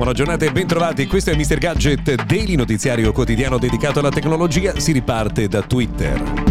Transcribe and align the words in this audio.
Buona 0.00 0.14
giornata 0.14 0.46
e 0.46 0.50
bentrovati, 0.50 1.06
questo 1.06 1.30
è 1.30 1.36
Mr. 1.36 1.58
Gadget 1.58 2.24
Daily, 2.24 2.54
notiziario 2.54 3.12
quotidiano 3.12 3.58
dedicato 3.58 3.98
alla 3.98 4.08
tecnologia, 4.08 4.80
si 4.80 4.92
riparte 4.92 5.46
da 5.46 5.60
Twitter. 5.60 6.49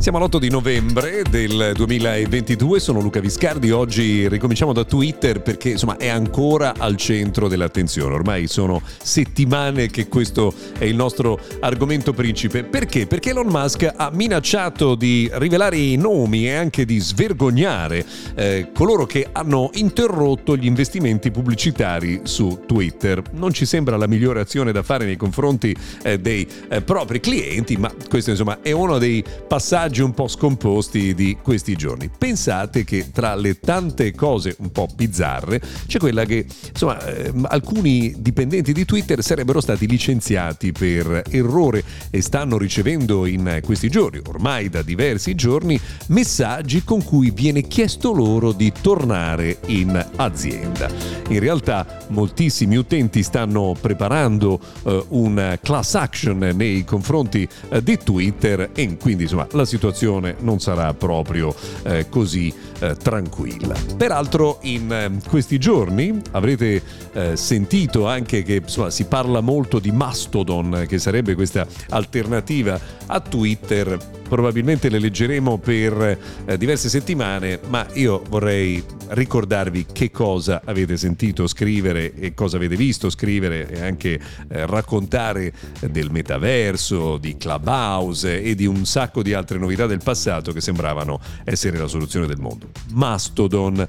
Siamo 0.00 0.16
all'8 0.16 0.38
di 0.38 0.48
novembre 0.48 1.22
del 1.28 1.72
2022, 1.74 2.80
sono 2.80 3.00
Luca 3.00 3.20
Viscardi, 3.20 3.70
oggi 3.70 4.26
ricominciamo 4.30 4.72
da 4.72 4.82
Twitter 4.82 5.42
perché 5.42 5.68
insomma 5.68 5.98
è 5.98 6.08
ancora 6.08 6.72
al 6.78 6.96
centro 6.96 7.48
dell'attenzione, 7.48 8.14
ormai 8.14 8.46
sono 8.46 8.80
settimane 9.02 9.88
che 9.88 10.08
questo 10.08 10.54
è 10.78 10.84
il 10.84 10.96
nostro 10.96 11.38
argomento 11.60 12.14
principe. 12.14 12.64
Perché? 12.64 13.06
Perché 13.06 13.28
Elon 13.28 13.48
Musk 13.48 13.92
ha 13.94 14.10
minacciato 14.10 14.94
di 14.94 15.28
rivelare 15.34 15.76
i 15.76 15.96
nomi 15.96 16.46
e 16.46 16.54
anche 16.54 16.86
di 16.86 16.98
svergognare 16.98 18.02
eh, 18.36 18.70
coloro 18.72 19.04
che 19.04 19.28
hanno 19.30 19.68
interrotto 19.74 20.56
gli 20.56 20.64
investimenti 20.64 21.30
pubblicitari 21.30 22.22
su 22.22 22.62
Twitter. 22.66 23.22
Non 23.32 23.52
ci 23.52 23.66
sembra 23.66 23.98
la 23.98 24.06
migliore 24.06 24.40
azione 24.40 24.72
da 24.72 24.82
fare 24.82 25.04
nei 25.04 25.16
confronti 25.16 25.76
eh, 26.02 26.18
dei 26.18 26.48
eh, 26.70 26.80
propri 26.80 27.20
clienti, 27.20 27.76
ma 27.76 27.92
questo 28.08 28.30
insomma 28.30 28.60
è 28.62 28.72
uno 28.72 28.96
dei 28.96 29.22
passaggi 29.46 29.88
messaggi 29.90 30.02
un 30.02 30.14
po' 30.14 30.28
scomposti 30.28 31.14
di 31.14 31.36
questi 31.42 31.74
giorni. 31.74 32.08
Pensate 32.16 32.84
che 32.84 33.10
tra 33.12 33.34
le 33.34 33.58
tante 33.58 34.14
cose 34.14 34.54
un 34.60 34.70
po' 34.70 34.86
bizzarre 34.94 35.60
c'è 35.86 35.98
quella 35.98 36.24
che 36.24 36.46
insomma 36.68 37.04
eh, 37.04 37.32
alcuni 37.42 38.14
dipendenti 38.18 38.72
di 38.72 38.84
Twitter 38.84 39.20
sarebbero 39.22 39.60
stati 39.60 39.88
licenziati 39.88 40.70
per 40.70 41.24
errore 41.28 41.82
e 42.10 42.22
stanno 42.22 42.56
ricevendo 42.56 43.26
in 43.26 43.60
questi 43.64 43.90
giorni, 43.90 44.20
ormai 44.28 44.68
da 44.68 44.82
diversi 44.82 45.34
giorni, 45.34 45.78
messaggi 46.08 46.84
con 46.84 47.02
cui 47.02 47.32
viene 47.32 47.62
chiesto 47.62 48.12
loro 48.12 48.52
di 48.52 48.72
tornare 48.80 49.58
in 49.66 50.06
azienda. 50.16 50.88
In 51.28 51.40
realtà 51.40 52.04
moltissimi 52.08 52.76
utenti 52.76 53.24
stanno 53.24 53.74
preparando 53.80 54.60
eh, 54.84 55.04
un 55.08 55.58
class 55.60 55.94
action 55.94 56.38
nei 56.54 56.84
confronti 56.84 57.48
eh, 57.70 57.82
di 57.82 57.98
Twitter 57.98 58.70
e 58.72 58.96
quindi 58.96 59.24
insomma 59.24 59.46
la 59.50 59.64
situazione 59.64 59.78
situazione 59.80 60.36
non 60.40 60.60
sarà 60.60 60.92
proprio 60.92 61.54
eh, 61.84 62.06
così 62.10 62.52
eh, 62.80 62.96
tranquilla. 62.96 63.74
Peraltro 63.96 64.58
in 64.62 64.92
eh, 64.92 65.10
questi 65.26 65.58
giorni 65.58 66.20
avrete 66.32 66.82
eh, 67.12 67.36
sentito 67.36 68.06
anche 68.06 68.42
che 68.42 68.56
insomma, 68.56 68.90
si 68.90 69.04
parla 69.06 69.40
molto 69.40 69.78
di 69.78 69.90
Mastodon, 69.90 70.84
che 70.86 70.98
sarebbe 70.98 71.34
questa 71.34 71.66
alternativa 71.88 72.78
a 73.06 73.20
Twitter. 73.20 73.96
Probabilmente 74.28 74.90
le 74.90 74.98
leggeremo 74.98 75.56
per 75.56 76.18
eh, 76.44 76.58
diverse 76.58 76.90
settimane, 76.90 77.58
ma 77.68 77.86
io 77.94 78.22
vorrei 78.28 78.84
ricordarvi 79.10 79.86
che 79.90 80.10
cosa 80.10 80.62
avete 80.64 80.96
sentito 80.96 81.46
scrivere 81.46 82.14
e 82.14 82.34
cosa 82.34 82.56
avete 82.56 82.76
visto 82.76 83.10
scrivere 83.10 83.68
e 83.68 83.82
anche 83.82 84.20
eh, 84.48 84.66
raccontare 84.66 85.52
del 85.90 86.10
metaverso, 86.10 87.16
di 87.16 87.36
Clubhouse 87.36 88.42
e 88.42 88.54
di 88.54 88.66
un 88.66 88.84
sacco 88.84 89.22
di 89.22 89.32
altre 89.32 89.58
novità 89.58 89.86
del 89.86 90.00
passato 90.02 90.52
che 90.52 90.60
sembravano 90.60 91.20
essere 91.44 91.78
la 91.78 91.88
soluzione 91.88 92.26
del 92.26 92.38
mondo. 92.38 92.70
Mastodon 92.92 93.86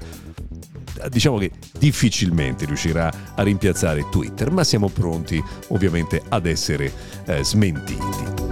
diciamo 1.08 1.38
che 1.38 1.50
difficilmente 1.78 2.64
riuscirà 2.66 3.10
a 3.34 3.42
rimpiazzare 3.42 4.08
Twitter, 4.10 4.50
ma 4.50 4.64
siamo 4.64 4.88
pronti 4.88 5.42
ovviamente 5.68 6.22
ad 6.28 6.46
essere 6.46 6.92
eh, 7.26 7.42
smentiti. 7.42 8.51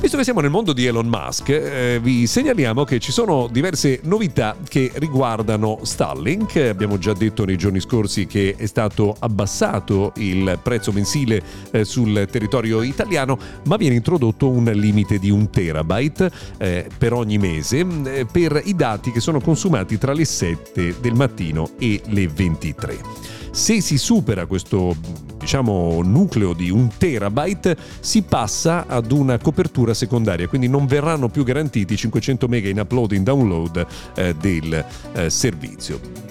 Visto 0.00 0.16
che 0.16 0.22
siamo 0.22 0.40
nel 0.40 0.50
mondo 0.50 0.72
di 0.72 0.86
Elon 0.86 1.08
Musk, 1.08 1.48
eh, 1.48 1.98
vi 2.00 2.28
segnaliamo 2.28 2.84
che 2.84 3.00
ci 3.00 3.10
sono 3.10 3.48
diverse 3.50 3.98
novità 4.04 4.56
che 4.68 4.92
riguardano 4.94 5.80
Starlink. 5.82 6.54
Abbiamo 6.56 6.98
già 6.98 7.12
detto 7.14 7.44
nei 7.44 7.56
giorni 7.56 7.80
scorsi 7.80 8.26
che 8.26 8.54
è 8.56 8.66
stato 8.66 9.16
abbassato 9.18 10.12
il 10.18 10.56
prezzo 10.62 10.92
mensile 10.92 11.42
eh, 11.72 11.84
sul 11.84 12.28
territorio 12.30 12.82
italiano, 12.82 13.36
ma 13.64 13.76
viene 13.76 13.96
introdotto 13.96 14.48
un 14.48 14.64
limite 14.72 15.18
di 15.18 15.30
un 15.30 15.50
terabyte 15.50 16.30
eh, 16.58 16.88
per 16.96 17.12
ogni 17.12 17.36
mese 17.36 17.84
eh, 18.04 18.24
per 18.24 18.62
i 18.64 18.76
dati 18.76 19.10
che 19.10 19.20
sono 19.20 19.40
consumati 19.40 19.98
tra 19.98 20.12
le 20.12 20.24
7 20.24 21.00
del 21.00 21.14
mattino 21.14 21.70
e 21.76 22.00
le 22.06 22.28
23. 22.28 22.98
Se 23.50 23.80
si 23.80 23.98
supera 23.98 24.46
questo 24.46 24.94
diciamo, 25.48 26.02
nucleo 26.02 26.52
di 26.52 26.68
un 26.68 26.90
terabyte 26.98 27.74
si 28.00 28.20
passa 28.20 28.86
ad 28.86 29.10
una 29.12 29.38
copertura 29.38 29.94
secondaria, 29.94 30.46
quindi 30.46 30.68
non 30.68 30.84
verranno 30.84 31.30
più 31.30 31.42
garantiti 31.42 31.96
500 31.96 32.46
mega 32.48 32.68
in 32.68 32.78
upload 32.78 33.12
e 33.12 33.16
in 33.16 33.24
download 33.24 33.86
eh, 34.14 34.34
del 34.34 34.84
eh, 35.14 35.30
servizio 35.30 36.26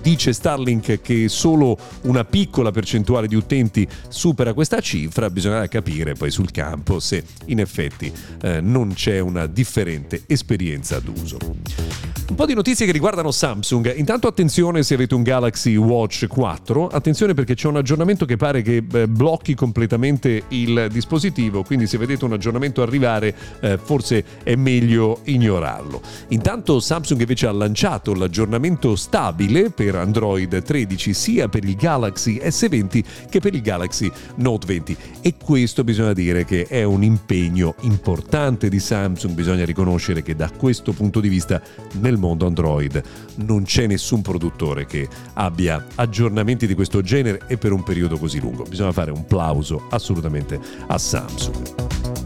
dice 0.00 0.32
Starlink 0.32 1.00
che 1.02 1.28
solo 1.28 1.76
una 2.02 2.24
piccola 2.24 2.70
percentuale 2.70 3.26
di 3.26 3.34
utenti 3.34 3.86
supera 4.08 4.54
questa 4.54 4.80
cifra, 4.80 5.28
bisognerà 5.28 5.66
capire 5.66 6.14
poi 6.14 6.30
sul 6.30 6.52
campo 6.52 7.00
se 7.00 7.24
in 7.46 7.58
effetti 7.58 8.10
eh, 8.40 8.60
non 8.60 8.94
c'è 8.94 9.18
una 9.18 9.46
differente 9.46 10.22
esperienza 10.26 11.00
d'uso. 11.00 11.97
Un 12.28 12.34
po' 12.34 12.44
di 12.44 12.52
notizie 12.52 12.84
che 12.84 12.92
riguardano 12.92 13.30
Samsung. 13.30 13.96
Intanto 13.96 14.26
attenzione 14.26 14.82
se 14.82 14.92
avete 14.92 15.14
un 15.14 15.22
Galaxy 15.22 15.76
Watch 15.76 16.26
4, 16.26 16.88
attenzione 16.88 17.32
perché 17.32 17.54
c'è 17.54 17.68
un 17.68 17.78
aggiornamento 17.78 18.26
che 18.26 18.36
pare 18.36 18.60
che 18.60 18.84
eh, 18.92 19.08
blocchi 19.08 19.54
completamente 19.54 20.42
il 20.48 20.88
dispositivo, 20.92 21.62
quindi 21.62 21.86
se 21.86 21.96
vedete 21.96 22.26
un 22.26 22.34
aggiornamento 22.34 22.82
arrivare 22.82 23.34
eh, 23.60 23.78
forse 23.78 24.22
è 24.42 24.56
meglio 24.56 25.20
ignorarlo. 25.24 26.02
Intanto 26.28 26.80
Samsung 26.80 27.18
invece 27.18 27.46
ha 27.46 27.52
lanciato 27.52 28.12
l'aggiornamento 28.12 28.94
stabile 28.94 29.70
per 29.70 29.94
Android 29.94 30.62
13 30.62 31.14
sia 31.14 31.48
per 31.48 31.64
il 31.64 31.76
Galaxy 31.76 32.40
S20 32.42 33.04
che 33.30 33.40
per 33.40 33.54
il 33.54 33.62
Galaxy 33.62 34.12
Note 34.34 34.66
20 34.66 34.96
e 35.22 35.34
questo 35.42 35.82
bisogna 35.82 36.12
dire 36.12 36.44
che 36.44 36.66
è 36.66 36.82
un 36.82 37.02
impegno 37.02 37.74
importante 37.80 38.68
di 38.68 38.78
Samsung, 38.78 39.32
bisogna 39.32 39.64
riconoscere 39.64 40.22
che 40.22 40.36
da 40.36 40.50
questo 40.50 40.92
punto 40.92 41.20
di 41.20 41.28
vista 41.30 41.62
nel 42.00 42.16
mondo 42.18 42.46
Android 42.46 43.02
non 43.36 43.64
c'è 43.64 43.86
nessun 43.86 44.22
produttore 44.22 44.86
che 44.86 45.08
abbia 45.34 45.84
aggiornamenti 45.94 46.66
di 46.66 46.74
questo 46.74 47.02
genere 47.02 47.40
e 47.46 47.56
per 47.56 47.72
un 47.72 47.82
periodo 47.82 48.18
così 48.18 48.40
lungo. 48.40 48.64
Bisogna 48.64 48.92
fare 48.92 49.10
un 49.10 49.24
plauso 49.24 49.86
assolutamente 49.90 50.60
a 50.86 50.98
Samsung. 50.98 52.17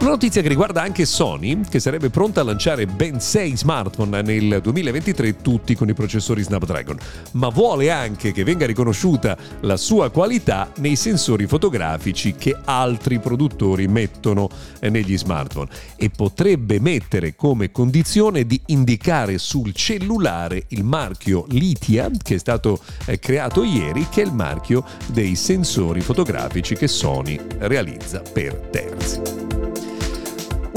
Una 0.00 0.10
notizia 0.10 0.42
che 0.42 0.48
riguarda 0.48 0.80
anche 0.80 1.04
Sony, 1.04 1.60
che 1.68 1.80
sarebbe 1.80 2.08
pronta 2.08 2.40
a 2.40 2.44
lanciare 2.44 2.86
ben 2.86 3.20
6 3.20 3.56
smartphone 3.56 4.22
nel 4.22 4.60
2023, 4.62 5.38
tutti 5.42 5.74
con 5.74 5.88
i 5.88 5.92
processori 5.92 6.40
Snapdragon, 6.40 6.96
ma 7.32 7.48
vuole 7.48 7.90
anche 7.90 8.30
che 8.30 8.44
venga 8.44 8.64
riconosciuta 8.64 9.36
la 9.62 9.76
sua 9.76 10.10
qualità 10.10 10.70
nei 10.76 10.94
sensori 10.94 11.48
fotografici 11.48 12.36
che 12.36 12.56
altri 12.64 13.18
produttori 13.18 13.88
mettono 13.88 14.48
eh, 14.78 14.88
negli 14.88 15.18
smartphone 15.18 15.68
e 15.96 16.10
potrebbe 16.10 16.78
mettere 16.78 17.34
come 17.34 17.72
condizione 17.72 18.46
di 18.46 18.60
indicare 18.66 19.36
sul 19.38 19.74
cellulare 19.74 20.66
il 20.68 20.84
marchio 20.84 21.44
Litia, 21.48 22.08
che 22.22 22.36
è 22.36 22.38
stato 22.38 22.78
eh, 23.04 23.18
creato 23.18 23.64
ieri, 23.64 24.06
che 24.08 24.22
è 24.22 24.26
il 24.26 24.32
marchio 24.32 24.84
dei 25.06 25.34
sensori 25.34 26.00
fotografici 26.02 26.76
che 26.76 26.86
Sony 26.86 27.36
realizza 27.58 28.20
per 28.20 28.54
terzi. 28.70 29.47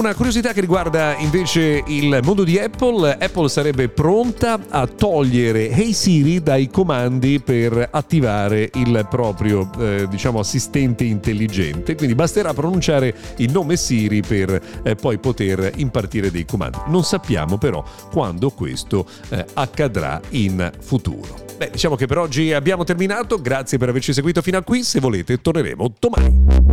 Una 0.01 0.15
curiosità 0.15 0.51
che 0.51 0.61
riguarda 0.61 1.15
invece 1.17 1.83
il 1.85 2.21
mondo 2.23 2.43
di 2.43 2.57
Apple, 2.57 3.17
Apple 3.19 3.47
sarebbe 3.47 3.87
pronta 3.87 4.59
a 4.67 4.87
togliere 4.87 5.69
Hey 5.69 5.93
Siri 5.93 6.41
dai 6.41 6.71
comandi 6.71 7.39
per 7.39 7.87
attivare 7.91 8.71
il 8.73 9.05
proprio 9.07 9.69
eh, 9.77 10.07
diciamo 10.09 10.39
assistente 10.39 11.03
intelligente, 11.03 11.93
quindi 11.93 12.15
basterà 12.15 12.51
pronunciare 12.51 13.13
il 13.37 13.51
nome 13.51 13.77
Siri 13.77 14.21
per 14.21 14.59
eh, 14.81 14.95
poi 14.95 15.19
poter 15.19 15.71
impartire 15.75 16.31
dei 16.31 16.45
comandi. 16.45 16.79
Non 16.87 17.03
sappiamo 17.03 17.59
però 17.59 17.83
quando 18.11 18.49
questo 18.49 19.05
eh, 19.29 19.45
accadrà 19.53 20.19
in 20.29 20.71
futuro. 20.79 21.45
Beh, 21.59 21.69
diciamo 21.73 21.95
che 21.95 22.07
per 22.07 22.17
oggi 22.17 22.51
abbiamo 22.53 22.83
terminato, 22.83 23.39
grazie 23.39 23.77
per 23.77 23.89
averci 23.89 24.13
seguito 24.13 24.41
fino 24.41 24.57
a 24.57 24.63
qui, 24.63 24.81
se 24.81 24.99
volete 24.99 25.39
torneremo 25.39 25.93
domani. 25.99 26.70